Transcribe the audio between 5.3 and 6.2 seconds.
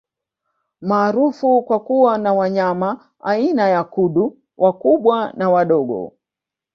na wadogo